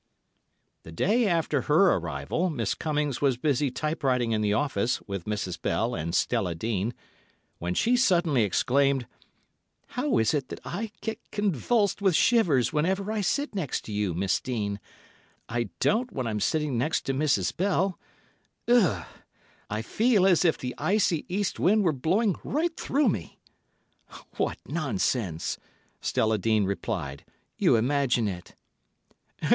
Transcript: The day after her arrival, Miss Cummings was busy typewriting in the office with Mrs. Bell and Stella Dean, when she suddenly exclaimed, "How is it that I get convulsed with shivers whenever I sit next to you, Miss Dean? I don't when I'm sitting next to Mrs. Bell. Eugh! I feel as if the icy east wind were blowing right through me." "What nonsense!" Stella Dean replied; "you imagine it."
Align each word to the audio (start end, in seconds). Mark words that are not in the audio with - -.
The 0.81 0.91
day 0.91 1.27
after 1.27 1.61
her 1.61 1.93
arrival, 1.95 2.49
Miss 2.49 2.73
Cummings 2.73 3.21
was 3.21 3.37
busy 3.37 3.69
typewriting 3.69 4.31
in 4.31 4.41
the 4.41 4.51
office 4.51 4.99
with 5.03 5.25
Mrs. 5.25 5.61
Bell 5.61 5.93
and 5.93 6.15
Stella 6.15 6.55
Dean, 6.55 6.95
when 7.59 7.75
she 7.75 7.95
suddenly 7.95 8.41
exclaimed, 8.41 9.05
"How 9.89 10.17
is 10.17 10.33
it 10.33 10.49
that 10.49 10.59
I 10.65 10.89
get 11.01 11.19
convulsed 11.29 12.01
with 12.01 12.15
shivers 12.15 12.73
whenever 12.73 13.11
I 13.11 13.21
sit 13.21 13.53
next 13.53 13.81
to 13.85 13.91
you, 13.91 14.15
Miss 14.15 14.39
Dean? 14.41 14.79
I 15.47 15.69
don't 15.79 16.11
when 16.11 16.25
I'm 16.25 16.39
sitting 16.39 16.79
next 16.79 17.01
to 17.01 17.13
Mrs. 17.13 17.55
Bell. 17.55 17.99
Eugh! 18.65 19.05
I 19.69 19.83
feel 19.83 20.25
as 20.25 20.43
if 20.43 20.57
the 20.57 20.73
icy 20.79 21.27
east 21.29 21.59
wind 21.59 21.83
were 21.83 21.93
blowing 21.93 22.37
right 22.43 22.75
through 22.75 23.09
me." 23.09 23.37
"What 24.37 24.57
nonsense!" 24.65 25.59
Stella 25.99 26.39
Dean 26.39 26.65
replied; 26.65 27.23
"you 27.59 27.75
imagine 27.75 28.27
it." 28.27 28.55